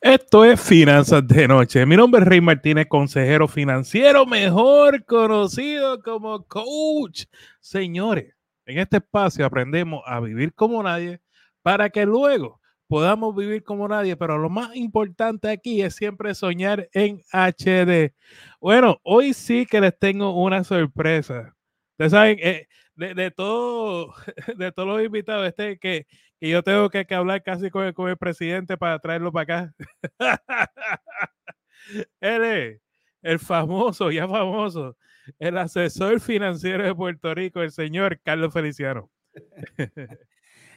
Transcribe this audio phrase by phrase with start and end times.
[0.00, 1.84] Esto es Finanzas de Noche.
[1.84, 7.24] Mi nombre es Rey Martínez, consejero financiero, mejor conocido como coach.
[7.60, 8.34] Señores,
[8.66, 11.20] en este espacio aprendemos a vivir como nadie
[11.62, 12.60] para que luego
[12.90, 18.12] podamos vivir como nadie, pero lo más importante aquí es siempre soñar en HD.
[18.60, 21.54] Bueno, hoy sí que les tengo una sorpresa.
[21.92, 22.66] Ustedes saben, eh,
[23.00, 24.14] de, todo,
[24.56, 26.06] de todos los invitados, este que,
[26.38, 29.74] que yo tengo que, hablar casi con el, presidente para traerlo para acá.
[32.20, 32.80] Él es
[33.22, 34.96] el famoso, ya famoso,
[35.38, 39.10] el asesor financiero de Puerto Rico, el señor Carlos Feliciano.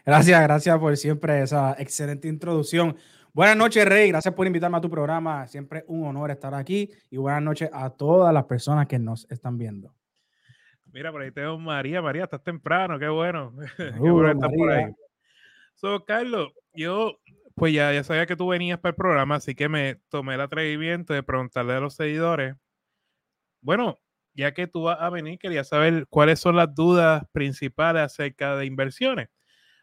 [0.06, 2.98] Gracias, gracias por siempre esa excelente introducción.
[3.32, 4.10] Buenas noches, Rey.
[4.10, 5.48] Gracias por invitarme a tu programa.
[5.48, 6.92] Siempre un honor estar aquí.
[7.10, 9.96] Y buenas noches a todas las personas que nos están viendo.
[10.94, 12.02] Mira, por ahí tengo María.
[12.02, 12.98] María, estás temprano.
[13.00, 13.54] Qué bueno.
[13.78, 14.94] Qué bueno estar por ahí.
[15.74, 17.20] So, Carlos, yo
[17.56, 20.42] pues ya, ya sabía que tú venías para el programa, así que me tomé el
[20.42, 22.56] atrevimiento de preguntarle a los seguidores.
[23.62, 24.00] Bueno,
[24.34, 28.66] ya que tú vas a venir, quería saber cuáles son las dudas principales acerca de
[28.66, 29.30] inversiones.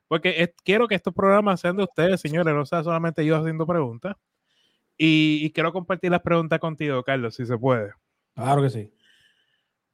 [0.08, 4.17] Porque quiero que estos programas sean de ustedes, señores, no sea solamente yo haciendo preguntas.
[4.97, 7.92] Y, quiero compartir las preguntas contigo, Carlos, si se puede.
[8.34, 8.92] Claro que sí.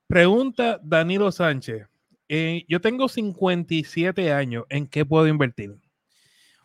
[0.07, 1.89] Pregunta Danilo Sánchez.
[2.29, 4.65] Eh, yo tengo 57 años.
[4.69, 5.77] ¿En qué puedo invertir?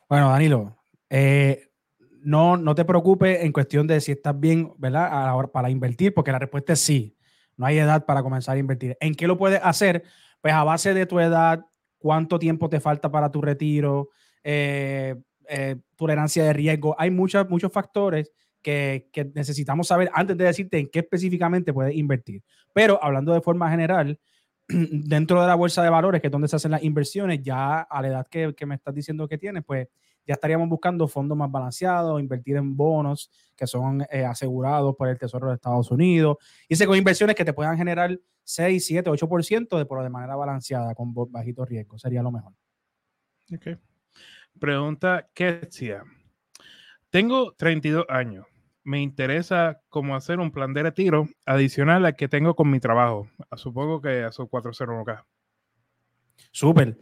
[0.07, 0.77] Bueno, Danilo,
[1.09, 1.69] eh,
[2.21, 5.33] no, no te preocupes en cuestión de si estás bien, ¿verdad?
[5.51, 7.17] para invertir, porque la respuesta es sí.
[7.57, 8.97] No hay edad para comenzar a invertir.
[8.99, 10.03] ¿En qué lo puedes hacer?
[10.41, 11.65] Pues a base de tu edad,
[11.97, 14.09] cuánto tiempo te falta para tu retiro,
[14.43, 15.15] eh,
[15.95, 16.95] tolerancia de riesgo.
[16.97, 18.31] Hay muchos muchos factores
[18.61, 22.43] que, que, necesitamos saber antes de decirte en qué específicamente puedes invertir.
[22.73, 24.19] Pero hablando de forma general,
[24.71, 28.01] dentro de la bolsa de valores, que es donde se hacen las inversiones, ya a
[28.01, 29.87] la edad que, me estás diciendo que tienes, pues
[30.25, 35.17] ya estaríamos buscando fondos más balanceados, invertir en bonos que son eh, asegurados por el
[35.17, 36.37] Tesoro de Estados Unidos,
[36.69, 40.93] y con inversiones que te puedan generar 6, 7, 8% de, por de manera balanceada,
[40.95, 42.53] con bajito riesgo, sería lo mejor.
[43.53, 43.79] Ok.
[44.59, 46.03] Pregunta Ketsia.
[47.09, 48.45] Tengo 32 años
[48.83, 53.27] me interesa cómo hacer un plan de retiro adicional al que tengo con mi trabajo.
[53.55, 55.23] Supongo que a su 401k.
[56.51, 56.97] Súper.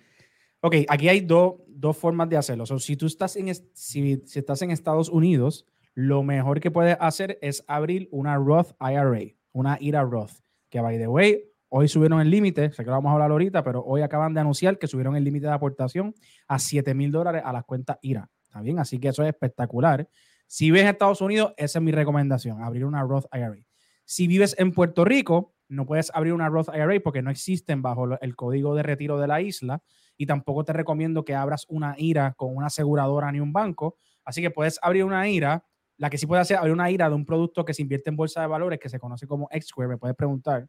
[0.61, 2.65] Ok, aquí hay dos formas de hacerlo.
[2.65, 7.39] si tú estás en, si, si, estás en Estados Unidos, lo mejor que puedes hacer
[7.41, 10.31] es abrir una Roth IRA, una IRA Roth,
[10.69, 13.63] que by the way, hoy subieron el límite, sé que lo vamos a hablar ahorita,
[13.63, 16.13] pero hoy acaban de anunciar que subieron el límite de aportación
[16.47, 18.29] a 7 mil dólares a las cuentas IRA.
[18.43, 18.79] ¿Está bien?
[18.79, 20.09] Así que eso es espectacular.
[20.51, 23.55] Si vives en Estados Unidos, esa es mi recomendación, abrir una Roth IRA.
[24.03, 28.19] Si vives en Puerto Rico, no puedes abrir una Roth IRA porque no existen bajo
[28.19, 29.83] el código de retiro de la isla
[30.17, 33.97] y tampoco te recomiendo que abras una IRA con una aseguradora ni un banco.
[34.25, 35.63] Así que puedes abrir una IRA.
[35.97, 38.15] La que sí puede hacer, abrir una IRA de un producto que se invierte en
[38.15, 40.67] bolsa de valores que se conoce como X-Square, me puedes preguntar.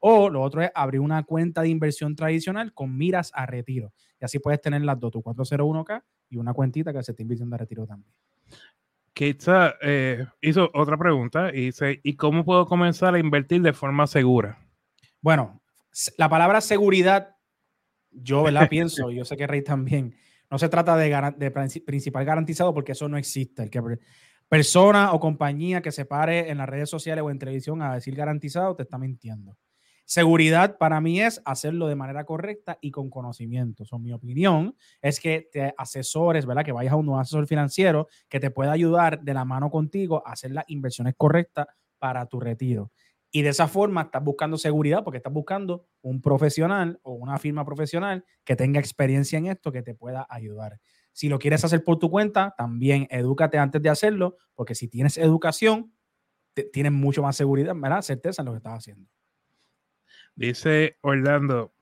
[0.00, 3.92] O lo otro es abrir una cuenta de inversión tradicional con miras a retiro.
[4.20, 7.44] Y así puedes tener las dos, tu 401k y una cuentita que se te invierte
[7.44, 8.12] en retiro también.
[9.20, 14.06] Keitza eh, hizo otra pregunta y dice, ¿y cómo puedo comenzar a invertir de forma
[14.06, 14.66] segura?
[15.20, 15.60] Bueno,
[16.16, 17.36] la palabra seguridad,
[18.10, 20.16] yo la pienso, yo sé que Rey también,
[20.50, 23.64] no se trata de, de, principal garantizado porque eso no existe.
[23.64, 23.82] El que
[24.48, 28.14] persona o compañía que se pare en las redes sociales o en televisión a decir
[28.16, 29.54] garantizado te está mintiendo.
[30.12, 33.84] Seguridad para mí es hacerlo de manera correcta y con conocimiento.
[33.84, 36.64] So, mi opinión es que te asesores, ¿verdad?
[36.64, 40.32] Que vayas a un asesor financiero que te pueda ayudar de la mano contigo a
[40.32, 41.68] hacer las inversiones correctas
[42.00, 42.90] para tu retiro.
[43.30, 47.64] Y de esa forma estás buscando seguridad porque estás buscando un profesional o una firma
[47.64, 50.80] profesional que tenga experiencia en esto que te pueda ayudar.
[51.12, 55.18] Si lo quieres hacer por tu cuenta, también edúcate antes de hacerlo, porque si tienes
[55.18, 55.94] educación,
[56.72, 58.02] tienes mucho más seguridad, ¿verdad?
[58.02, 59.08] Certeza en lo que estás haciendo.
[60.34, 61.72] Dice Orlando,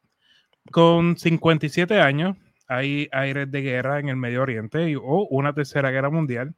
[0.70, 2.36] con 57 años
[2.66, 6.54] hay aires de guerra en el Medio Oriente o una tercera guerra mundial.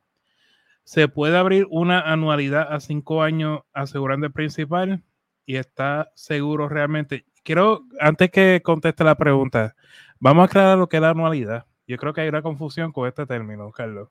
[0.84, 5.04] Se puede abrir una anualidad a cinco años asegurando el principal
[5.46, 7.26] y está seguro realmente.
[7.44, 9.76] Quiero, antes que conteste la pregunta,
[10.18, 11.66] vamos a aclarar lo que es la anualidad.
[11.86, 14.08] Yo creo que hay una confusión con este término, Carlos.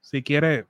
[0.00, 0.66] Si quiere,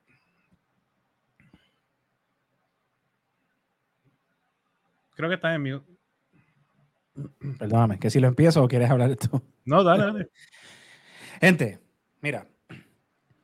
[5.17, 5.94] creo que está en mute.
[7.59, 9.43] Perdóname, que si lo empiezo o quieres hablar de esto.
[9.65, 10.31] No, dale, dale.
[11.41, 11.79] Gente,
[12.21, 12.47] mira,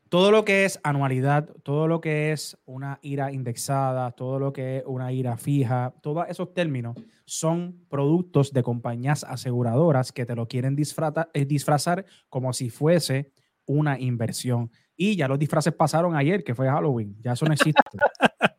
[0.09, 4.79] todo lo que es anualidad, todo lo que es una ira indexada, todo lo que
[4.79, 6.97] es una ira fija, todos esos términos
[7.27, 13.33] son productos de compañías aseguradoras que te lo quieren disfrazar, eh, disfrazar como si fuese
[13.67, 14.73] una inversión.
[14.97, 17.17] Y ya los disfraces pasaron ayer, que fue Halloween.
[17.21, 17.81] Ya eso no existe.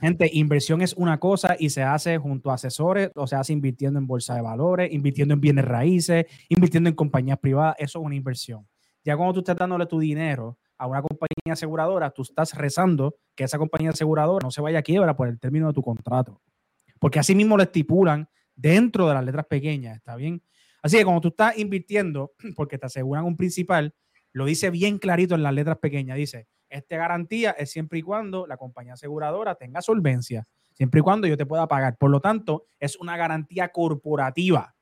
[0.00, 3.98] Gente, inversión es una cosa y se hace junto a asesores, o se hace invirtiendo
[3.98, 7.76] en bolsa de valores, invirtiendo en bienes raíces, invirtiendo en compañías privadas.
[7.78, 8.66] Eso es una inversión.
[9.04, 13.44] Ya cuando tú estás dándole tu dinero a una compañía aseguradora, tú estás rezando que
[13.44, 16.40] esa compañía aseguradora no se vaya a quiebra por el término de tu contrato.
[16.98, 20.42] Porque así mismo lo estipulan dentro de las letras pequeñas, ¿está bien?
[20.82, 23.94] Así que cuando tú estás invirtiendo, porque te aseguran un principal,
[24.36, 28.46] lo dice bien clarito en las letras pequeñas, dice, esta garantía es siempre y cuando
[28.46, 31.96] la compañía aseguradora tenga solvencia, siempre y cuando yo te pueda pagar.
[31.96, 34.76] Por lo tanto, es una garantía corporativa.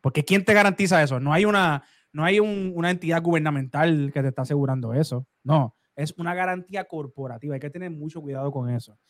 [0.00, 1.18] Porque ¿quién te garantiza eso?
[1.18, 1.82] No hay una,
[2.12, 5.26] no hay una entidad gubernamental que te está asegurando eso.
[5.42, 7.54] No, es una garantía corporativa.
[7.54, 9.00] Hay que tener mucho cuidado con eso.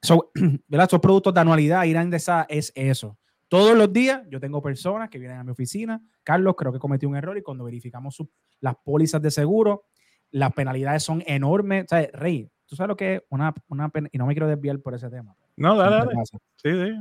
[0.00, 0.32] So,
[0.70, 3.18] Esos productos de anualidad, Irán de esa es eso.
[3.54, 6.02] Todos los días yo tengo personas que vienen a mi oficina.
[6.24, 8.20] Carlos, creo que cometí un error y cuando verificamos
[8.58, 9.84] las pólizas de seguro,
[10.32, 11.84] las penalidades son enormes.
[11.84, 14.48] O sea, Rey, tú sabes lo que es una, una pena, y no me quiero
[14.48, 15.36] desviar por ese tema.
[15.54, 16.12] No, dale, dale.
[16.24, 17.00] Sí, sí.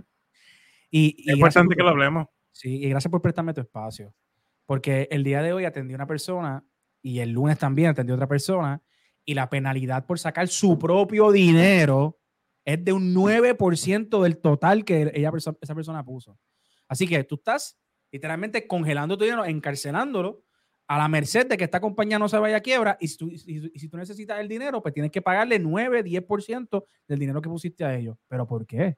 [0.92, 2.28] Y, es importante que lo hablemos.
[2.52, 4.14] Sí, y gracias por prestarme tu espacio.
[4.68, 6.64] Porque el día de hoy atendí a una persona
[7.02, 8.80] y el lunes también atendí a otra persona
[9.26, 12.20] y la penalidad por sacar su propio dinero
[12.66, 16.38] es de un 9% del total que ella, esa persona puso.
[16.88, 17.78] Así que tú estás
[18.12, 20.44] literalmente congelando tu dinero, encarcelándolo
[20.88, 23.32] a la merced de que esta compañía no se vaya a quiebra y si tú,
[23.32, 27.84] si tú necesitas el dinero, pues tienes que pagarle 9, 10% del dinero que pusiste
[27.84, 28.18] a ellos.
[28.28, 28.98] ¿Pero por qué?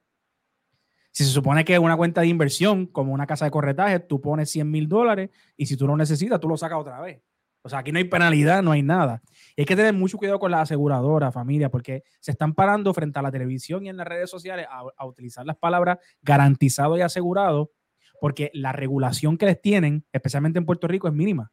[1.11, 4.19] Si se supone que es una cuenta de inversión, como una casa de corretaje, tú
[4.19, 7.21] pones 100 mil dólares y si tú lo necesitas, tú lo sacas otra vez.
[7.65, 9.23] O sea, aquí no hay penalidad, no hay nada.
[9.55, 13.17] Y hay que tener mucho cuidado con la aseguradora, familia, porque se están parando frente
[13.17, 17.71] a la televisión y en las redes sociales a, utilizar las palabras garantizado y asegurado,
[18.21, 21.51] porque la regulación que les tienen, especialmente en Puerto Rico, es mínima.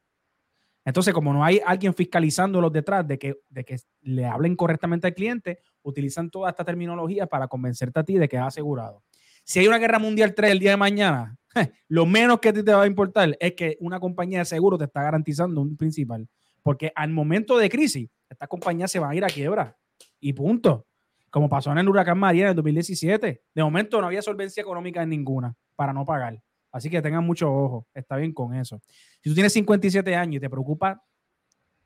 [0.84, 5.14] Entonces, como no hay alguien fiscalizándolos detrás de que, de que le hablen correctamente al
[5.14, 9.02] cliente, utilizan toda esta terminología para convencerte a ti de que es asegurado.
[9.44, 11.38] Si hay una guerra mundial 3 el día de mañana,
[11.88, 14.78] lo menos que a ti te va a importar es que una compañía de seguro
[14.78, 16.28] te está garantizando un principal.
[16.62, 19.76] Porque al momento de crisis, estas compañías se van a ir a quiebra.
[20.20, 20.86] Y punto.
[21.30, 23.42] Como pasó en el huracán María en el 2017.
[23.54, 26.42] De momento no había solvencia económica en ninguna para no pagar.
[26.70, 27.86] Así que tengan mucho ojo.
[27.94, 28.80] Está bien con eso.
[29.22, 31.02] Si tú tienes 57 años y te preocupa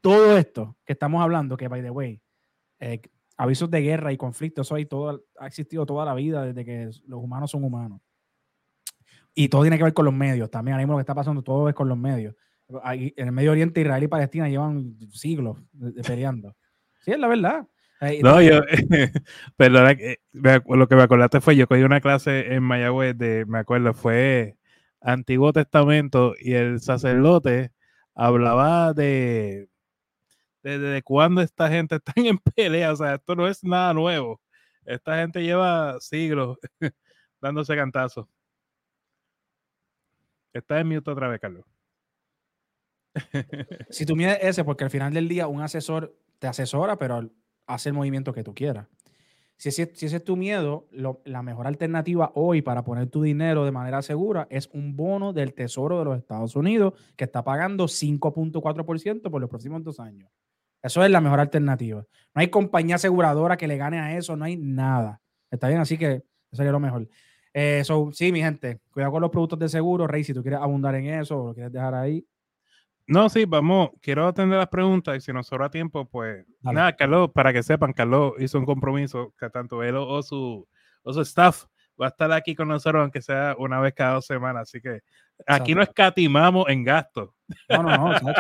[0.01, 2.21] todo esto que estamos hablando, que by the way,
[2.79, 3.01] eh,
[3.37, 6.91] avisos de guerra y conflicto, eso hay todo, ha existido toda la vida desde que
[7.07, 8.01] los humanos son humanos.
[9.39, 10.51] Y todo tiene que ver con los medios.
[10.51, 12.35] También ahora mismo lo que está pasando, todo es con los medios.
[12.69, 15.59] en el Medio Oriente, Israel y Palestina llevan siglos
[16.07, 16.57] peleando.
[17.03, 17.69] Sí, es la verdad.
[18.01, 18.63] Eh, no, yo,
[19.57, 19.97] perdona,
[20.33, 24.57] lo que me acordaste fue, yo cogí una clase en Mayagüez de, me acuerdo, fue
[25.01, 27.73] Antiguo Testamento y el sacerdote
[28.15, 29.69] hablaba de,
[30.67, 32.93] desde cuándo esta gente está en pelea.
[32.93, 34.41] O sea, esto no es nada nuevo.
[34.85, 36.59] Esta gente lleva siglos
[37.41, 38.27] dándose cantazos.
[40.57, 41.65] Está en mute otra vez, Carlos.
[43.91, 47.31] si tú mides ese, porque al final del día un asesor te asesora, pero
[47.67, 48.87] hace el movimiento que tú quieras.
[49.59, 50.87] Si ese, es tu miedo,
[51.25, 55.55] la mejor alternativa hoy para poner tu dinero de manera segura es un bono del
[55.55, 60.31] Tesoro de los Estados Unidos que está pagando 5.4% por los próximos dos años.
[60.83, 62.05] Eso es la mejor alternativa.
[62.35, 65.23] No hay compañía aseguradora que le gane a eso, no hay nada.
[65.51, 67.09] Está bien, así que eso sería lo mejor.
[67.59, 67.83] Eh,
[68.13, 70.07] sí, mi gente, cuidado con los productos de seguro.
[70.07, 72.23] Rey, si tú quieres abundar en eso o lo quieres dejar ahí.
[73.07, 77.31] No, sí, vamos, quiero atender las preguntas y si nos sobra tiempo, pues nada, Carlos,
[77.33, 80.69] para que sepan, Carlos hizo un compromiso que tanto él o, su,
[81.03, 81.65] o su staff
[81.99, 84.69] va a estar aquí con nosotros, aunque sea una vez cada dos semanas.
[84.69, 85.01] Así que
[85.47, 87.31] aquí no escatimamos en gastos.
[87.71, 88.35] No, no, no.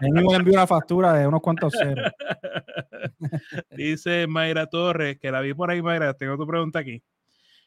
[0.00, 2.12] Él mismo envió una factura de unos cuantos ceros.
[3.70, 6.14] Dice Mayra Torres, que la vi por ahí, Mayra.
[6.14, 7.02] Tengo tu pregunta aquí.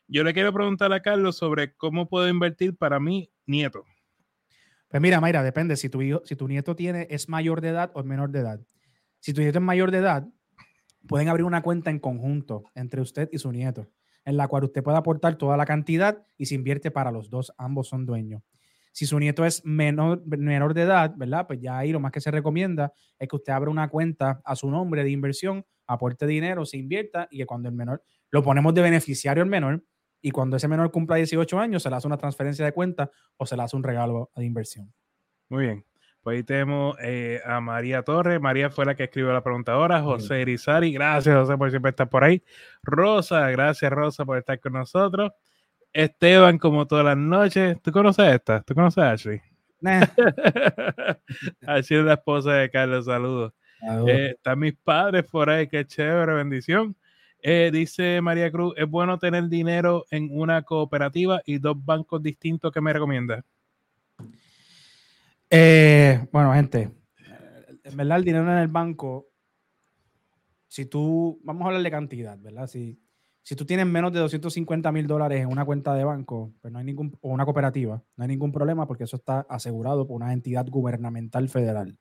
[0.07, 3.83] Yo le quiero preguntar a Carlos sobre cómo puedo invertir para mi nieto.
[4.89, 7.91] Pues mira, Mayra, depende si tu, hijo, si tu nieto tiene, es mayor de edad
[7.95, 8.61] o menor de edad.
[9.19, 10.27] Si tu nieto es mayor de edad,
[11.07, 13.87] pueden abrir una cuenta en conjunto entre usted y su nieto
[14.25, 17.53] en la cual usted puede aportar toda la cantidad y se invierte para los dos,
[17.57, 18.41] ambos son dueños.
[18.91, 21.47] Si su nieto es menor, menor de edad, ¿verdad?
[21.47, 24.55] Pues ya ahí lo más que se recomienda es que usted abra una cuenta a
[24.55, 28.73] su nombre de inversión, aporte dinero, se invierta y que cuando el menor, lo ponemos
[28.73, 29.83] de beneficiario al menor
[30.23, 33.45] y cuando ese menor cumpla 18 años se le hace una transferencia de cuenta o
[33.45, 34.91] se le hace un regalo de inversión.
[35.49, 35.85] Muy bien.
[36.21, 38.39] Pues ahí tenemos eh, a María Torres.
[38.39, 40.01] María fue la que escribió la pregunta ahora.
[40.01, 42.41] José Irizari, gracias José por siempre estar por ahí.
[42.81, 45.33] Rosa, gracias Rosa por estar con nosotros.
[45.91, 47.81] Esteban, como todas las noches.
[47.81, 48.61] ¿Tú conoces esta?
[48.61, 49.41] ¿Tú conoces a Ashley?
[51.67, 53.51] Así es la esposa de Carlos, saludos.
[54.07, 56.95] Eh, están mis padres por ahí, qué chévere, bendición.
[57.45, 62.71] Eh, dice María Cruz, ¿es bueno tener dinero en una cooperativa y dos bancos distintos
[62.71, 63.43] que me recomiendas?
[65.49, 66.89] Eh, bueno, gente,
[67.83, 69.27] en verdad el dinero en el banco,
[70.69, 72.65] si tú, vamos a hablar de cantidad, ¿verdad?
[72.67, 72.97] Si,
[73.41, 76.79] si tú tienes menos de 250 mil dólares en una cuenta de banco, pues no
[76.79, 80.31] hay ningún, o una cooperativa, no hay ningún problema porque eso está asegurado por una
[80.31, 81.97] entidad gubernamental federal,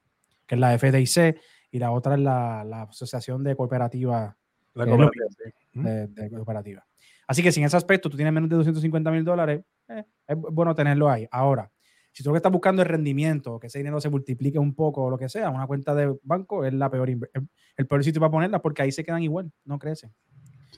[0.47, 1.37] que es la FDIC,
[1.73, 4.37] y la otra es la, Asociación de Cooperativas
[4.75, 6.85] la de, cooperativa.
[7.27, 10.37] Así que si en ese aspecto tú tienes menos de 250 mil dólares, eh, es
[10.37, 11.27] bueno tenerlo ahí.
[11.31, 11.71] Ahora,
[12.13, 15.05] si tú lo que estás buscando es rendimiento, que ese dinero se multiplique un poco
[15.05, 18.31] o lo que sea, una cuenta de banco es la peor el, peor sitio para
[18.31, 20.13] ponerla porque ahí se quedan igual, no crecen.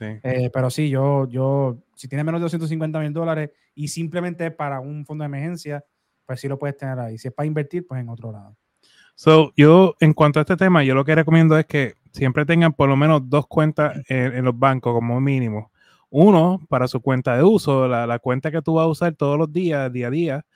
[0.00, 4.80] Eh, pero sí, yo, yo, si tienes menos de 250 mil dólares y simplemente para
[4.80, 5.84] un fondo de emergencia,
[6.26, 7.18] pues sí lo puedes tener ahí.
[7.18, 8.56] Si es para invertir, pues en otro lado.
[9.16, 12.72] So, yo, en cuanto a este tema, yo lo que recomiendo es que siempre tengan
[12.72, 15.70] por lo menos dos cuentas en, los bancos como mínimo.
[16.10, 19.52] Uno para su cuenta de uso, la, cuenta que tú vas a usar todos los
[19.52, 20.46] días, día a día.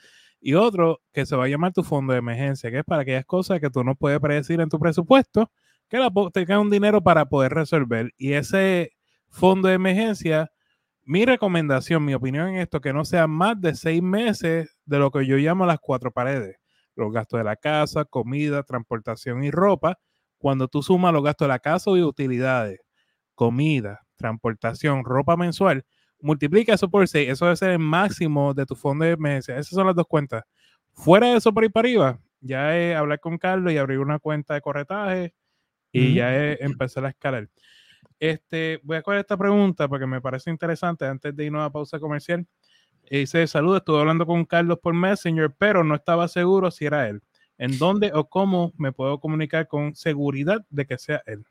[0.40, 3.24] Y otro que se va a llamar tu fondo de emergencia, que es para aquellas
[3.26, 5.50] cosas que tú no puedes predecir en tu presupuesto,
[5.88, 8.12] que la, tengas un dinero para poder resolver.
[8.18, 8.92] Y ese
[9.30, 10.50] fondo de emergencia,
[11.04, 15.10] mi recomendación, mi opinión en esto, que no sea más de seis meses de lo
[15.10, 16.58] que yo llamo las cuatro paredes
[16.98, 19.98] los gastos de la casa, comida, transportación y ropa.
[20.38, 22.80] Cuando tú sumas los gastos de la casa y utilidades,
[23.34, 25.84] comida, transportación, ropa mensual,
[26.20, 27.28] multiplica eso por 6.
[27.30, 29.56] Eso debe ser el máximo de tu fondo de emergencia.
[29.56, 30.44] Esas son las dos cuentas.
[30.92, 34.18] Fuera de eso, por ahí para arriba, ya es hablar con Carlos y abrir una
[34.18, 35.34] cuenta de corretaje
[35.92, 37.48] y ya es empezar a escalar.
[38.20, 42.00] Este, voy a coger esta pregunta porque me parece interesante antes de irnos a pausa
[42.00, 42.46] comercial
[43.10, 47.22] dice, salud, estuve hablando con Carlos por Messenger, pero no estaba seguro si era él.
[47.56, 51.44] ¿En dónde o cómo me puedo comunicar con seguridad de que sea él?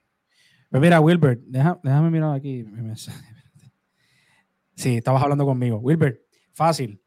[0.70, 2.66] Pues mira, Wilbert, déjame mirar aquí.
[4.76, 5.78] Sí, estabas hablando conmigo.
[5.78, 6.22] Wilbert,
[6.54, 7.02] fácil.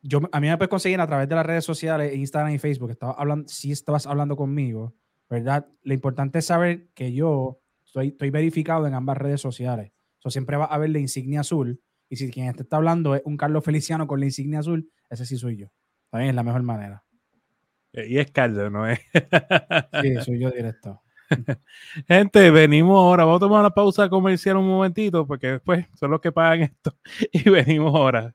[0.00, 2.90] Yo, a mí me puedes conseguir a través de las redes sociales, Instagram y Facebook.
[2.90, 4.94] Estaba hablando, si estabas hablando conmigo,
[5.28, 5.66] ¿verdad?
[5.82, 9.92] Lo importante es saber que yo estoy, estoy verificado en ambas redes sociales.
[10.18, 13.22] So, siempre va a haber la insignia azul y si quien te está hablando es
[13.24, 15.68] un Carlos Feliciano con la insignia azul, ese sí soy yo.
[16.10, 17.04] También es la mejor manera.
[17.92, 19.00] Eh, y es Carlos, ¿no es?
[20.02, 21.00] sí, soy yo directo.
[22.08, 23.24] Gente, venimos ahora.
[23.24, 26.96] Vamos a tomar una pausa comercial un momentito, porque después son los que pagan esto.
[27.32, 28.34] Y venimos ahora.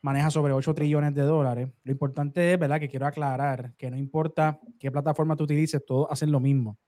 [0.01, 1.69] Maneja sobre 8 trillones de dólares.
[1.83, 2.79] Lo importante es, ¿verdad?
[2.79, 6.79] Que quiero aclarar que no importa qué plataforma tú utilices, todos hacen lo mismo.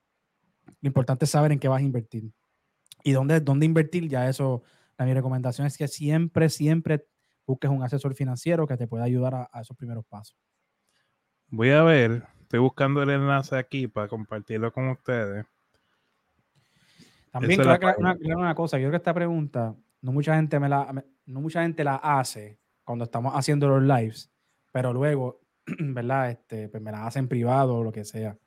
[0.81, 2.31] Lo importante es saber en qué vas a invertir.
[3.03, 4.63] Y dónde, dónde invertir, ya eso,
[4.97, 7.05] mi recomendación es que siempre, siempre
[7.45, 10.37] busques un asesor financiero que te pueda ayudar a, esos primeros pasos.
[11.49, 15.45] Voy a ver, estoy buscando el enlace aquí para compartirlo con ustedes.
[17.31, 21.03] También quiero aclarar una, cosa, yo creo que esta pregunta no mucha gente me la,
[21.25, 24.31] no mucha gente la hace cuando estamos haciendo los lives,
[24.71, 25.41] pero luego,
[25.79, 26.31] ¿verdad?
[26.31, 28.37] Este, pues me la hacen privado o lo que sea.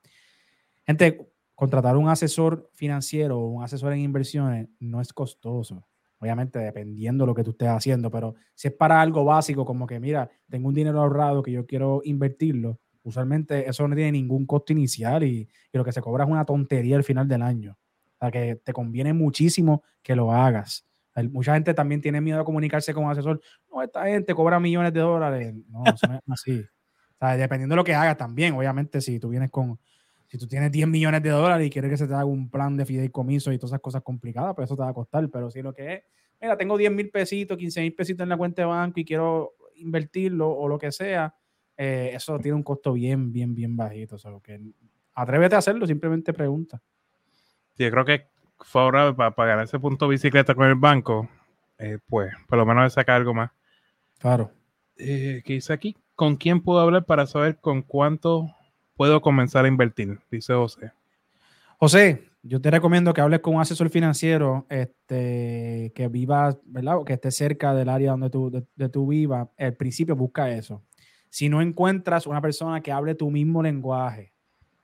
[0.87, 5.87] Gente, contratar un asesor financiero o un asesor en inversiones no es costoso.
[6.19, 9.87] Obviamente, dependiendo de lo que tú estés haciendo, pero si es para algo básico, como
[9.87, 14.47] que, mira, tengo un dinero ahorrado que yo quiero invertirlo, usualmente eso no tiene ningún
[14.47, 17.77] costo inicial y, y lo que se cobra es una tontería al final del año.
[18.17, 20.87] O sea, que te conviene muchísimo que lo hagas.
[21.31, 23.41] Mucha gente también tiene miedo de comunicarse con un asesor.
[23.73, 25.55] No, esta gente cobra millones de dólares.
[25.69, 26.61] No, eso no es así.
[26.61, 29.79] O sea, dependiendo de lo que hagas también, obviamente, si tú vienes con,
[30.27, 32.77] si tú tienes 10 millones de dólares y quieres que se te haga un plan
[32.77, 35.29] de fideicomiso y todas esas cosas complicadas, pues eso te va a costar.
[35.31, 36.03] Pero si lo que es,
[36.41, 39.55] mira, tengo 10 mil pesitos, 15 mil pesitos en la cuenta de banco y quiero
[39.77, 41.35] invertirlo o lo que sea,
[41.77, 44.17] eh, eso tiene un costo bien, bien, bien bajito.
[44.17, 44.61] O sea, que
[45.15, 46.83] atrévete a hacerlo, simplemente pregunta.
[47.75, 48.29] Sí, yo creo que
[48.65, 51.29] favorable para pagar ese punto bicicleta con el banco,
[51.79, 53.51] eh, pues por lo menos sacar algo más.
[54.19, 54.51] Claro.
[54.97, 55.97] Eh, ¿Qué dice aquí?
[56.15, 58.51] ¿Con quién puedo hablar para saber con cuánto
[58.97, 60.19] puedo comenzar a invertir?
[60.31, 60.93] Dice José.
[61.79, 66.99] José, yo te recomiendo que hables con un asesor financiero este, que viva, ¿verdad?
[66.99, 69.51] O que esté cerca del área donde tú, de, de tu viva.
[69.59, 70.83] Al principio busca eso.
[71.29, 74.33] Si no encuentras una persona que hable tu mismo lenguaje,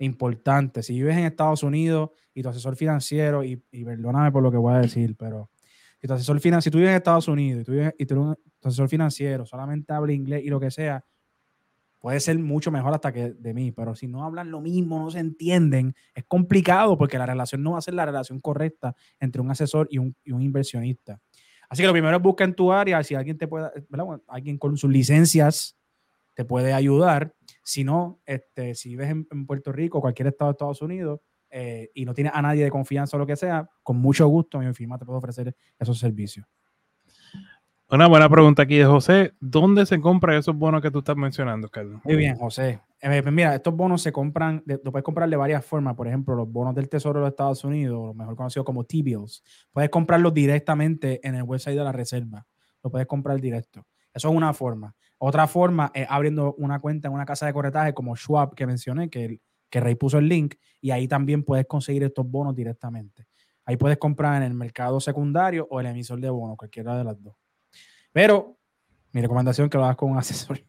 [0.04, 0.82] importante.
[0.82, 4.74] Si vives en Estados Unidos y tu asesor financiero, y, perdóname por lo que voy
[4.74, 5.50] a decir, pero
[6.00, 8.36] si tu asesor financiero, si tú vives en Estados Unidos y tú, vives, y tu
[8.64, 11.04] asesor financiero solamente habla inglés y lo que sea,
[12.00, 15.10] puede ser mucho mejor hasta que de mí, pero si no hablan lo mismo, no
[15.10, 19.40] se entienden, es complicado porque la relación no va a ser la relación correcta entre
[19.40, 21.20] un asesor y un, y un inversionista.
[21.68, 23.70] Así que lo primero es buscar en tu área, si alguien te puede,
[24.26, 25.78] alguien con sus licencias
[26.34, 27.34] te puede ayudar.
[27.62, 31.20] Si no, este, si vives en, Puerto Rico o cualquier estado de Estados Unidos
[31.50, 34.58] eh, y no tienes a nadie de confianza o lo que sea, con mucho gusto
[34.58, 36.46] mi firma te puede ofrecer esos servicios.
[37.92, 39.34] Una buena pregunta aquí de José.
[39.38, 42.00] ¿Dónde se compran esos bonos que tú estás mencionando, Carlos?
[42.04, 42.80] Muy bien, José.
[43.02, 45.94] Eh, pues mira, estos bonos se compran, lo puedes comprar de varias formas.
[45.94, 49.90] Por ejemplo, los bonos del Tesoro de los Estados Unidos, mejor conocido como T-Bills, puedes
[49.90, 52.46] comprarlos directamente en el website de la Reserva.
[52.82, 53.84] Lo puedes comprar directo.
[54.14, 54.94] Eso es una forma.
[55.24, 59.08] Otra forma es abriendo una cuenta en una casa de corretaje como Schwab que mencioné,
[59.08, 59.38] que,
[59.70, 63.28] que Rey puso el link, y ahí también puedes conseguir estos bonos directamente.
[63.64, 67.22] Ahí puedes comprar en el mercado secundario o el emisor de bonos, cualquiera de las
[67.22, 67.36] dos.
[68.10, 68.58] Pero
[69.12, 70.60] mi recomendación es que lo hagas con un asesor.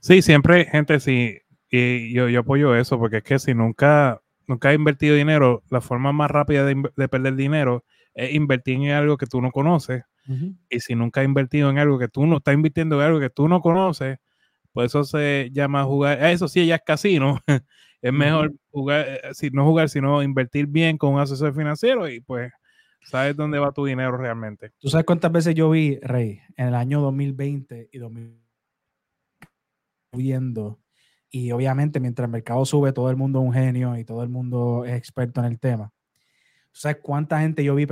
[0.00, 1.36] Sí, siempre, gente, sí,
[1.68, 5.82] y yo, yo apoyo eso, porque es que si nunca, nunca has invertido dinero, la
[5.82, 10.04] forma más rápida de, de perder dinero es invertir en algo que tú no conoces
[10.68, 13.30] y si nunca has invertido en algo que tú no estás invirtiendo en algo que
[13.30, 14.18] tú no conoces,
[14.72, 16.22] pues eso se llama jugar.
[16.24, 17.40] Eso sí, ya es casino.
[18.02, 22.20] es mejor jugar, eh, si no jugar, sino invertir bien con un asesor financiero y
[22.20, 22.52] pues
[23.02, 24.72] sabes dónde va tu dinero realmente.
[24.78, 28.48] ¿Tú sabes cuántas veces yo vi, Rey, en el año 2020 y 2020
[30.12, 30.78] viendo?
[31.30, 34.28] Y obviamente mientras el mercado sube, todo el mundo es un genio y todo el
[34.28, 35.92] mundo es experto en el tema.
[36.72, 37.86] ¿Tú sabes cuánta gente yo vi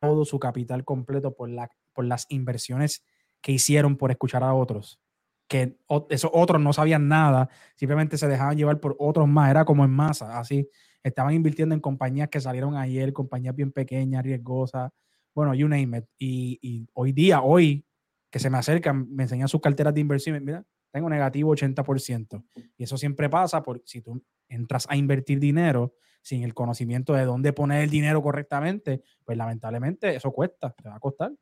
[0.00, 3.04] todo su capital completo por, la, por las inversiones
[3.40, 5.00] que hicieron por escuchar a otros.
[5.48, 5.78] Que
[6.10, 9.90] esos otros no sabían nada, simplemente se dejaban llevar por otros más, era como en
[9.90, 10.68] masa, así.
[11.02, 14.90] Estaban invirtiendo en compañías que salieron ayer, compañías bien pequeñas, riesgosas,
[15.34, 16.04] bueno, you name it.
[16.18, 17.84] Y, y hoy día, hoy,
[18.30, 22.44] que se me acercan, me enseñan sus carteras de inversión, mira, tengo negativo 80%.
[22.76, 27.24] Y eso siempre pasa por si tú entras a invertir dinero sin el conocimiento de
[27.24, 31.32] dónde poner el dinero correctamente, pues lamentablemente eso cuesta, te va a costar.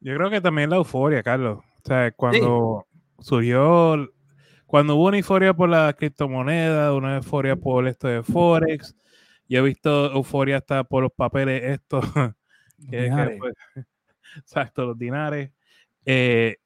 [0.00, 1.58] Yo creo que también la euforia, Carlos.
[1.58, 2.86] O sea, cuando
[3.18, 4.08] surgió,
[4.66, 8.96] cuando hubo una euforia por la criptomoneda, una euforia por esto de Forex,
[9.48, 12.04] yo he visto euforia hasta por los papeles estos.
[14.36, 15.50] exacto, los dinares.
[16.04, 16.56] Eh,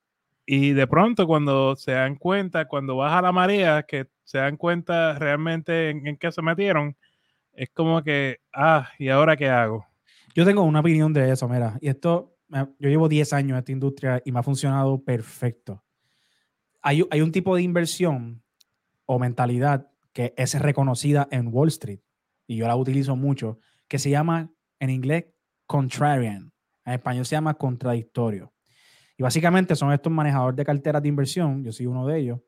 [0.46, 5.18] y de pronto cuando se dan cuenta, cuando baja la marea, que se dan cuenta
[5.18, 6.96] realmente en, en qué se metieron,
[7.52, 9.84] es como que, ah, ¿y ahora qué hago?
[10.34, 13.72] Yo tengo una opinión de eso, mira, y esto, yo llevo 10 años en esta
[13.72, 15.82] industria y me ha funcionado perfecto.
[16.82, 18.42] Hay, hay un tipo de inversión
[19.06, 22.00] o mentalidad que es reconocida en Wall Street,
[22.46, 25.26] y yo la utilizo mucho, que se llama en inglés
[25.66, 26.52] contrarian,
[26.84, 28.52] en español se llama contradictorio.
[29.16, 32.40] Y básicamente son estos manejadores de carteras de inversión, yo soy uno de ellos,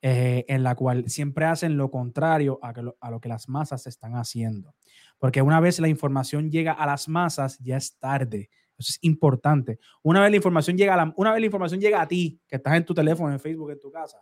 [0.00, 3.86] eh, en la cual siempre hacen lo contrario a, lo, a, lo, que las masas
[3.86, 4.74] están haciendo.
[5.18, 8.50] Porque una vez la información llega a las masas, ya es tarde.
[8.78, 9.78] Eso es importante.
[10.02, 12.74] Una vez la información llega a, una vez la información llega a ti, que estás
[12.76, 14.18] en tu teléfono, en Facebook, en tu casa,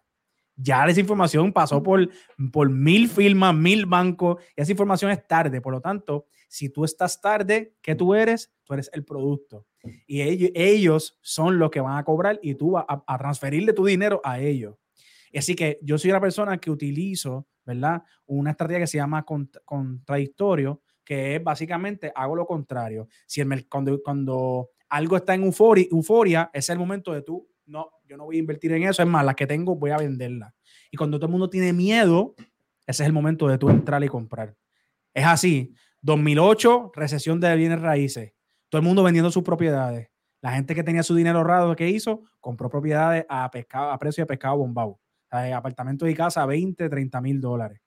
[0.60, 2.08] ya esa información pasó por,
[2.52, 5.60] por mil firmas, mil bancos, y esa información es tarde.
[5.60, 8.52] Por lo tanto, si tú estás tarde, ¿qué tú eres?
[8.64, 9.66] Tú eres el producto.
[10.06, 13.72] Y ellos, ellos son los que van a cobrar y tú vas a, a transferirle
[13.72, 14.74] tu dinero a ellos.
[15.34, 18.02] Así que yo soy una persona que utilizo, ¿verdad?
[18.26, 23.08] Una estrategia que se llama cont- contradictorio, que es básicamente hago lo contrario.
[23.26, 27.90] Si el, cuando, cuando algo está en euforia, euforia, es el momento de tú, no,
[28.06, 30.52] yo no voy a invertir en eso, es más, las que tengo voy a venderlas.
[30.90, 32.34] Y cuando todo el mundo tiene miedo,
[32.86, 34.56] ese es el momento de tú entrar y comprar.
[35.14, 35.72] Es así.
[36.02, 38.32] 2008, recesión de bienes raíces.
[38.68, 40.08] Todo el mundo vendiendo sus propiedades.
[40.40, 42.22] La gente que tenía su dinero ahorrado, ¿qué hizo?
[42.40, 44.90] Compró propiedades a, pescado, a precio de pescado bombado.
[44.90, 47.80] O sea, apartamentos y casa a 20, 30 mil dólares.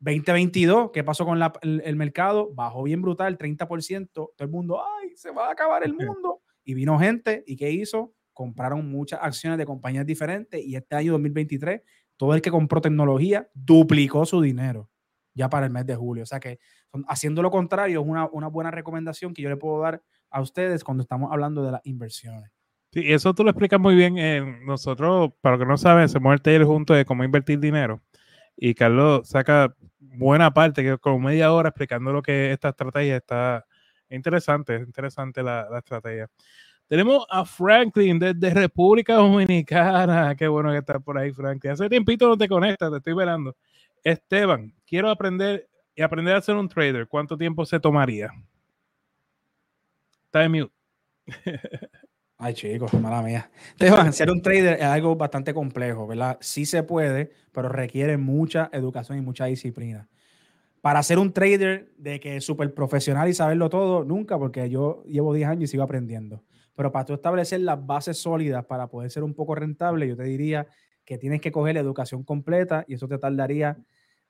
[0.00, 2.52] 2022, ¿qué pasó con la- el, el mercado?
[2.52, 4.08] Bajó bien brutal, 30%.
[4.12, 6.40] Todo el mundo, ¡ay, se va a acabar el mundo!
[6.64, 8.12] Y vino gente, ¿y qué hizo?
[8.38, 11.82] Compraron muchas acciones de compañías diferentes y este año 2023,
[12.16, 14.88] todo el que compró tecnología duplicó su dinero
[15.34, 16.22] ya para el mes de julio.
[16.22, 16.60] O sea que
[17.08, 20.84] haciendo lo contrario es una, una buena recomendación que yo le puedo dar a ustedes
[20.84, 22.52] cuando estamos hablando de las inversiones.
[22.92, 24.16] Sí, eso tú lo explicas muy bien.
[24.18, 28.00] eh, nosotros, para los que no saben, hacemos el taller junto de cómo invertir dinero.
[28.56, 33.16] Y Carlos saca buena parte, que como media hora explicando lo que es esta estrategia
[33.16, 33.66] está
[34.08, 36.30] interesante, es interesante la estrategia.
[36.88, 40.34] Tenemos a Franklin desde República Dominicana.
[40.38, 41.72] Qué bueno que estás por ahí, Franklin.
[41.72, 43.54] Hace tiempito no te conectas, te estoy velando.
[44.02, 47.06] Esteban, quiero aprender y aprender a ser un trader.
[47.06, 48.30] ¿Cuánto tiempo se tomaría?
[50.32, 50.72] En mute.
[52.38, 53.50] Ay, chicos, mala mía.
[53.70, 56.38] Esteban, ser un trader es algo bastante complejo, ¿verdad?
[56.40, 60.08] Sí se puede, pero requiere mucha educación y mucha disciplina.
[60.80, 65.02] Para ser un trader de que es súper profesional y saberlo todo, nunca, porque yo
[65.04, 66.44] llevo 10 años y sigo aprendiendo.
[66.78, 70.22] Pero para tú establecer las bases sólidas para poder ser un poco rentable, yo te
[70.22, 70.68] diría
[71.04, 73.76] que tienes que coger la educación completa y eso te tardaría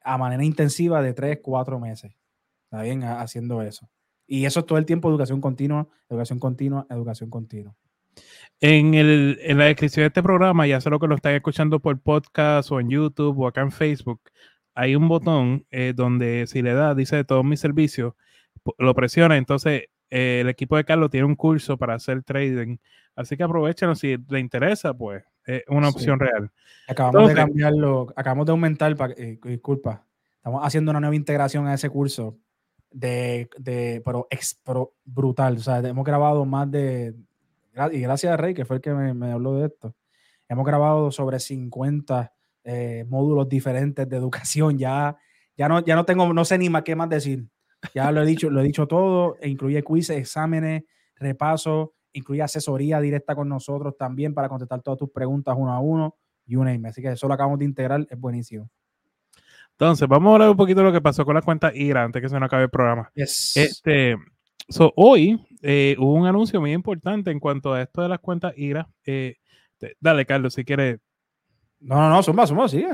[0.00, 2.16] a manera intensiva de 3, 4 meses.
[2.64, 3.04] ¿Está bien?
[3.04, 3.90] Ha- Haciendo eso.
[4.26, 7.74] Y eso es todo el tiempo, educación continua, educación continua, educación continua.
[8.60, 11.80] En, el, en la descripción de este programa, ya sea lo que lo están escuchando
[11.80, 14.22] por podcast o en YouTube o acá en Facebook,
[14.74, 18.14] hay un botón eh, donde si le da, dice todos mis servicios,
[18.78, 22.76] lo presiona, entonces eh, el equipo de Carlos tiene un curso para hacer trading,
[23.16, 25.96] así que aprovechenlo, si le interesa, pues es una Sí.
[25.96, 26.50] opción real.
[26.86, 31.90] Acabamos de cambiarlo, acabamos de aumentar, eh, disculpa, estamos haciendo una nueva integración a ese
[31.90, 32.38] curso
[32.90, 37.14] de, de pero, ex- pero brutal, o sea, hemos grabado más de,
[37.92, 39.94] y gracias a Rey, que fue el que me, me habló de esto,
[40.48, 42.32] hemos grabado sobre 50
[42.64, 45.16] eh, módulos diferentes de educación, ya,
[45.56, 47.46] ya, no, ya no tengo, no sé ni más qué más decir,
[47.94, 50.84] ya lo he dicho, lo he dicho todo, e incluye quizzes, exámenes,
[51.16, 56.16] repasos, incluye asesoría directa con nosotros también para contestar todas tus preguntas uno a uno
[56.46, 56.86] you name it.
[56.86, 58.70] Así que eso lo acabamos de integrar, es buenísimo.
[59.72, 62.20] Entonces, vamos a hablar un poquito de lo que pasó con la cuenta IRA antes
[62.20, 63.12] que se nos acabe el programa.
[63.14, 63.56] Yes.
[63.56, 64.16] Este,
[64.68, 68.54] so, hoy eh, hubo un anuncio muy importante en cuanto a esto de las cuentas
[68.56, 68.88] IRA.
[69.04, 69.36] Eh,
[69.76, 70.98] te- dale, Carlos, si quieres.
[71.78, 72.88] no, no, no, suma, suma, sigue.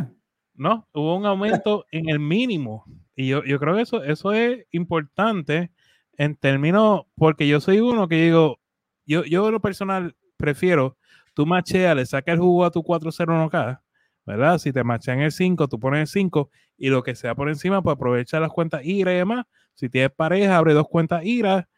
[0.57, 2.85] No, hubo un aumento en el mínimo.
[3.17, 5.71] Y yo, yo creo que eso, eso es importante
[6.17, 8.61] en términos, porque yo soy uno que digo,
[9.07, 10.97] yo, yo lo personal prefiero,
[11.35, 13.81] tú macheas, le sacas el jugo a tu 401k,
[14.27, 14.59] ¿verdad?
[14.59, 17.83] Si te machean el 5, tú pones el 5 y lo que sea por encima,
[17.83, 19.47] pues aprovecha las cuentas IRA y demás.
[19.75, 21.69] Si tienes pareja, abre dos cuentas IRA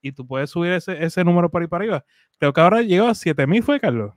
[0.00, 2.04] y tú puedes subir ese, ese número por ahí para arriba.
[2.38, 4.12] Creo que ahora llegó a 7 mil, ¿fue, Carlos?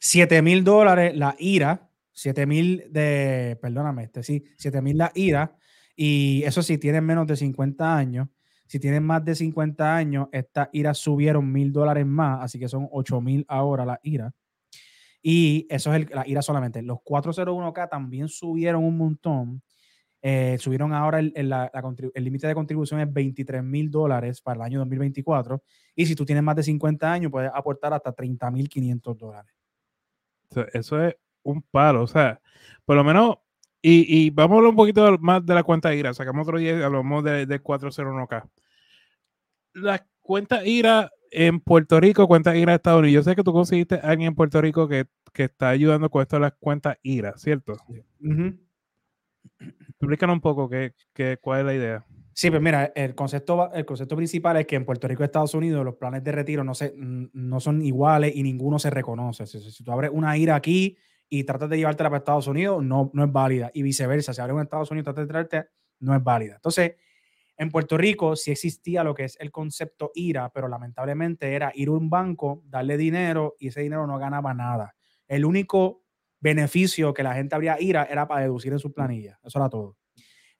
[0.00, 5.56] 7 mil dólares la IRA, 7 mil de, perdóname, este sí, 7 mil la IRA.
[5.96, 8.28] Y eso sí, tienen menos de 50 años.
[8.66, 12.88] Si tienen más de 50 años, estas IRA subieron mil dólares más, así que son
[12.90, 14.32] 8 mil ahora la IRA.
[15.22, 16.82] Y eso es la IRA solamente.
[16.82, 19.62] Los 401k también subieron un montón.
[20.22, 21.34] Eh, subieron ahora el
[22.16, 25.62] límite de contribución es 23 mil dólares para el año 2024.
[25.94, 29.52] Y si tú tienes más de 50 años, puedes aportar hasta 30 mil 500 dólares.
[30.72, 32.02] Eso es un palo.
[32.02, 32.40] O sea,
[32.84, 33.36] por lo menos,
[33.88, 36.12] y, y vamos a hablar un poquito más de la cuenta IRA.
[36.12, 38.50] Sacamos otro día y hablamos de, de 401k.
[39.74, 43.24] La cuenta IRA en Puerto Rico, cuenta IRA de Estados Unidos.
[43.24, 46.20] Yo sé que tú conseguiste a alguien en Puerto Rico que, que está ayudando con
[46.20, 47.74] esto de las cuentas IRA, ¿cierto?
[48.18, 48.58] Ujú.
[49.60, 52.06] Explícanos un poco qué, qué, cuál es la idea.
[52.32, 55.54] Sí, pues mira, el concepto, el concepto principal es que en Puerto Rico y Estados
[55.54, 59.46] Unidos los planes de retiro no, se, no son iguales y ninguno se reconoce.
[59.46, 63.24] Si tú abres una IRA aquí y tratas de llevártela para Estados Unidos, no, no
[63.24, 63.70] es válida.
[63.74, 65.68] Y viceversa, si abres en Estados Unidos y tratas de traerte,
[66.00, 66.54] no es válida.
[66.56, 66.96] Entonces,
[67.56, 71.88] en Puerto Rico sí existía lo que es el concepto IRA, pero lamentablemente era ir
[71.88, 74.94] a un banco, darle dinero y ese dinero no ganaba nada.
[75.26, 76.02] El único
[76.38, 79.38] beneficio que la gente habría IRA era para deducir en su planilla.
[79.42, 79.96] Eso era todo.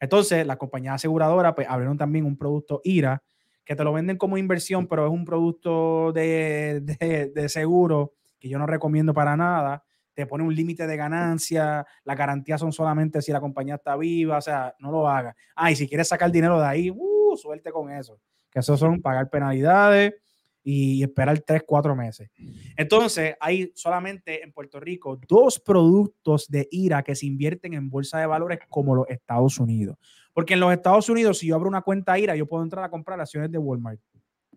[0.01, 3.23] Entonces, la compañía aseguradora pues, abrieron también un producto IRA
[3.65, 8.59] que te lo venden como inversión, pero es un producto de, de seguro que yo
[8.59, 9.86] no recomiendo para nada.
[10.17, 14.39] Te pone un límite de ganancia, las garantías son solamente si la compañía está viva,
[14.39, 15.37] o sea, no lo hagas.
[15.55, 18.19] Ah, y si quieres sacar dinero de ahí, uh, suerte con eso.
[18.51, 20.15] Que eso son pagar penalidades
[20.63, 22.31] y esperar tres, cuatro meses.
[22.79, 28.19] Entonces, hay solamente en Puerto Rico dos productos de IRA que se invierten en bolsa
[28.19, 29.99] de valores como los Estados Unidos.
[30.33, 32.91] Porque en los Estados Unidos, si yo abro una cuenta IRA, yo puedo entrar a
[32.91, 34.01] comprar acciones de Walmart.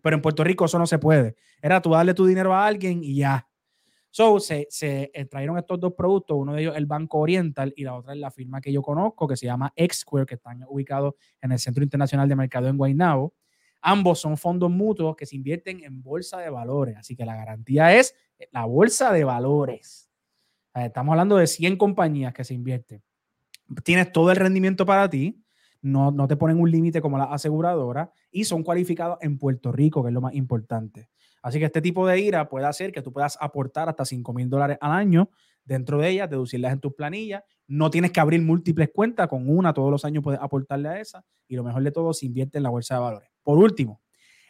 [0.02, 1.36] Pero en Puerto Rico eso no se puede.
[1.60, 3.46] Era tú darle tu dinero a alguien y ya.
[4.12, 7.94] So, se, se trajeron estos dos productos, uno de ellos el Banco Oriental y la
[7.94, 11.52] otra es la firma que yo conozco que se llama X-Square, que están ubicados en
[11.52, 13.34] el Centro Internacional de Mercado en Guaynabo.
[13.80, 17.96] Ambos son fondos mutuos que se invierten en bolsa de valores, así que la garantía
[17.96, 18.14] es
[18.50, 20.10] la bolsa de valores.
[20.74, 23.02] Estamos hablando de 100 compañías que se invierten.
[23.84, 25.42] Tienes todo el rendimiento para ti,
[25.82, 30.02] no, no te ponen un límite como la aseguradora y son cualificados en Puerto Rico,
[30.02, 31.08] que es lo más importante.
[31.42, 34.48] Así que este tipo de IRA puede hacer que tú puedas aportar hasta 5 mil
[34.48, 35.30] dólares al año
[35.64, 37.42] dentro de ellas, deducirlas en tus planillas.
[37.66, 41.24] No tienes que abrir múltiples cuentas, con una todos los años puedes aportarle a esa
[41.48, 43.30] y lo mejor de todo, se invierte en la bolsa de valores.
[43.42, 44.00] Por último,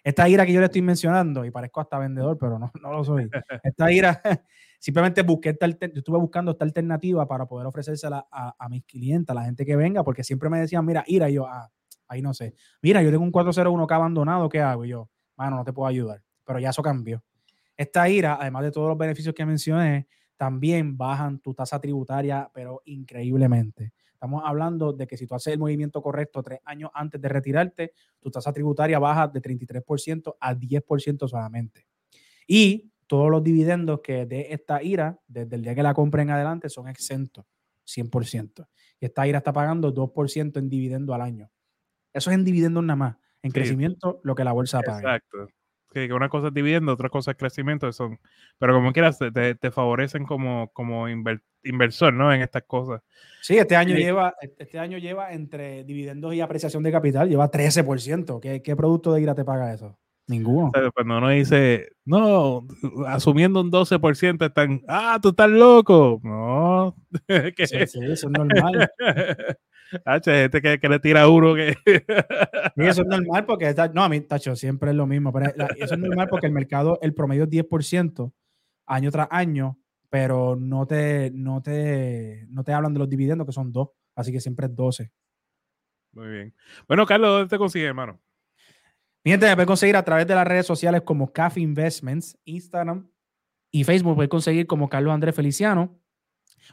[0.03, 3.05] esta IRA que yo le estoy mencionando, y parezco hasta vendedor, pero no, no lo
[3.05, 3.29] soy.
[3.63, 4.21] Esta IRA,
[4.79, 9.31] simplemente busqué, esta, yo estuve buscando esta alternativa para poder ofrecérsela a, a mis clientes,
[9.31, 11.71] a la gente que venga, porque siempre me decían, mira, IRA, y yo, ah,
[12.09, 12.55] ahí no sé.
[12.81, 14.87] Mira, yo tengo un 401k abandonado, ¿qué hago?
[14.87, 17.23] Y yo, mano, no te puedo ayudar pero ya eso cambió.
[17.77, 22.83] Esta IRA, además de todos los beneficios que mencioné, también bajan tu tasa tributaria, pero
[22.87, 23.93] increíblemente.
[24.15, 27.93] Estamos hablando de que si tú haces el movimiento correcto tres años antes de retirarte,
[28.19, 31.87] tu tasa tributaria baja de 33% a 10% solamente.
[32.49, 36.35] Y todos los dividendos que de esta IRA, desde el día que la compren en
[36.35, 37.47] adelante, son exentos,
[37.87, 38.67] 100%.
[38.99, 41.49] Y esta IRA está pagando 2% en dividendo al año.
[42.13, 43.17] Eso es en dividendos nada más.
[43.41, 45.15] En crecimiento, lo que la bolsa paga.
[45.15, 45.49] Exacto
[45.91, 48.19] que una cosa es dividendo, otra cosa es crecimiento, son,
[48.59, 52.33] pero como quieras, te, te favorecen como, como inversor, ¿no?
[52.33, 53.03] En estas cosas.
[53.43, 58.41] Sí, este año, lleva, este año lleva entre dividendos y apreciación de capital, lleva 13%.
[58.41, 59.99] ¿Qué, qué producto de IRA te paga eso?
[60.31, 60.71] Ninguno.
[60.95, 62.65] cuando uno dice, no,
[63.09, 66.21] asumiendo un 12%, están, ah, tú estás loco.
[66.23, 66.95] No.
[67.57, 68.89] Sí, sí, eso es normal.
[70.05, 71.77] H, gente que, que, le tira uno que.
[72.77, 75.33] Y eso es normal porque está, no, a mí, Tacho, siempre es lo mismo.
[75.33, 78.33] Pero eso es normal porque el mercado, el promedio es 10%
[78.87, 83.53] año tras año, pero no te, no te, no te hablan de los dividendos que
[83.53, 85.11] son dos, así que siempre es 12.
[86.13, 86.55] Muy bien.
[86.87, 88.21] Bueno, Carlos, ¿dónde te consigue, hermano?
[89.23, 93.11] Mi gente me puede conseguir a través de las redes sociales como CAF Investments, Instagram
[93.71, 94.17] y Facebook.
[94.17, 96.01] Puede conseguir como Carlos Andrés Feliciano.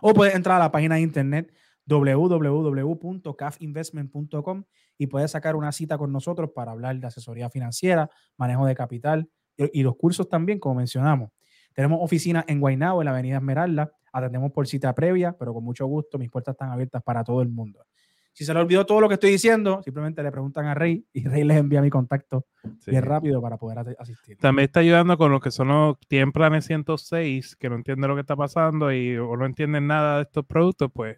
[0.02, 1.52] O puede entrar a la página de internet
[1.88, 4.64] www.cafinvestment.com
[4.98, 9.30] y puedes sacar una cita con nosotros para hablar de asesoría financiera, manejo de capital
[9.56, 11.32] y, los cursos también, como mencionamos.
[11.74, 13.94] Tenemos oficina en Guaynabo, en la avenida Esmeralda.
[14.12, 16.18] Atendemos por cita previa, pero con mucho gusto.
[16.18, 17.86] Mis puertas están abiertas para todo el mundo.
[18.38, 21.28] Si se le olvidó todo lo que estoy diciendo, simplemente le preguntan a Rey y
[21.28, 22.46] Rey les envía mi contacto
[22.86, 24.38] bien rápido para poder asistir.
[24.38, 28.14] También está ayudando con lo que son los tienen planes 106, que no entienden lo
[28.14, 31.18] que está pasando y o no entienden nada de estos productos, pues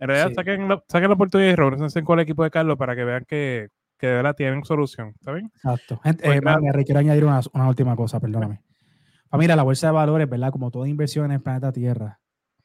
[0.00, 2.96] en realidad, saquen, la, saquen, la, oportunidad y reúnense con el equipo de Carlos para
[2.96, 5.10] que vean que, que de verdad tienen solución.
[5.10, 5.52] ¿Está bien?
[5.54, 6.00] Exacto.
[6.02, 8.60] Gente, pues eh, quiero añadir una, una, última cosa, perdóname.
[9.34, 10.50] Mira, la bolsa de valores, ¿verdad?
[10.50, 12.18] Como toda inversión en el planeta Tierra,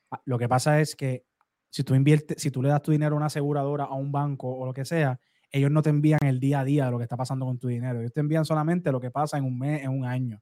[0.10, 1.24] ah, lo que pasa es que
[1.72, 4.54] si tú inviertes, si tú le das tu dinero a una aseguradora, a un banco
[4.54, 7.04] o lo que sea, ellos no te envían el día a día de lo que
[7.04, 8.00] está pasando con tu dinero.
[8.00, 10.42] Ellos te envían solamente lo que pasa en un mes, en un año.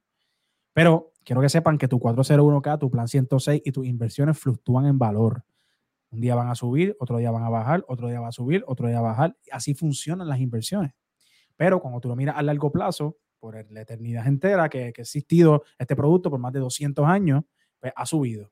[0.74, 4.98] Pero quiero que sepan que tu 401k, tu plan 106 y tus inversiones fluctúan en
[4.98, 5.44] valor.
[6.12, 8.64] Un día van a subir, otro día van a bajar, otro día va a subir,
[8.68, 9.38] otro día va a bajar.
[9.52, 10.94] Así funcionan las inversiones.
[11.56, 15.04] Pero cuando tú lo miras a largo plazo, por la eternidad entera que, que ha
[15.04, 17.44] existido este producto por más de 200 años,
[17.80, 18.52] pues ha subido.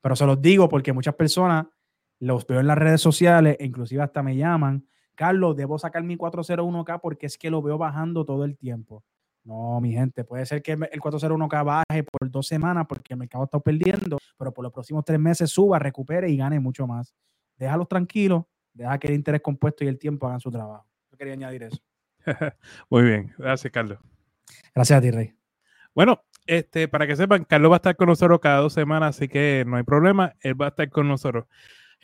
[0.00, 1.66] Pero se los digo porque muchas personas
[2.18, 6.16] los veo en las redes sociales e inclusive hasta me llaman, Carlos, debo sacar mi
[6.16, 9.04] 401k porque es que lo veo bajando todo el tiempo.
[9.44, 13.44] No, mi gente, puede ser que el 401k baje por dos semanas porque el mercado
[13.44, 17.14] está perdiendo, pero por los próximos tres meses suba, recupere y gane mucho más.
[17.56, 20.86] Déjalos tranquilos, deja que el interés compuesto y el tiempo hagan su trabajo.
[21.10, 21.78] Yo quería añadir eso.
[22.90, 23.98] Muy bien, gracias, Carlos.
[24.74, 25.32] Gracias a ti, Rey.
[25.94, 29.28] Bueno, este, para que sepan, Carlos va a estar con nosotros cada dos semanas, así
[29.28, 31.46] que no hay problema, él va a estar con nosotros.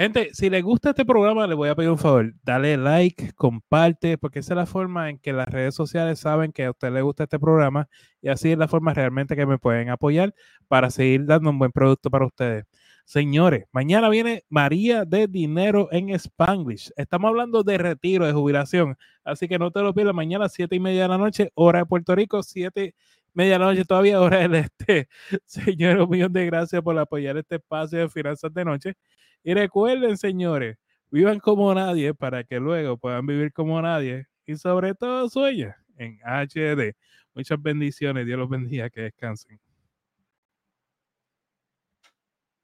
[0.03, 2.35] Gente, si les gusta este programa, le voy a pedir un favor.
[2.43, 6.65] Dale like, comparte, porque esa es la forma en que las redes sociales saben que
[6.65, 7.89] a usted le gusta este programa
[8.21, 10.35] y así es la forma realmente que me pueden apoyar
[10.67, 12.65] para seguir dando un buen producto para ustedes.
[13.05, 16.91] Señores, mañana viene María de Dinero en Spanglish.
[16.97, 18.97] Estamos hablando de retiro, de jubilación.
[19.23, 20.17] Así que no te lo pierdas.
[20.17, 22.97] Mañana, siete y media de la noche, hora de Puerto Rico, siete
[23.35, 25.09] media noche todavía, hora del este.
[25.45, 28.95] Señores, un millón de gracias por apoyar este espacio de finanzas de noche.
[29.45, 30.77] Y recuerden, señores,
[31.11, 36.19] vivan como nadie para que luego puedan vivir como nadie y sobre todo sueña en
[36.25, 36.95] HD.
[37.35, 38.27] Muchas bendiciones.
[38.27, 38.91] Dios los bendiga.
[38.91, 39.59] Que descansen.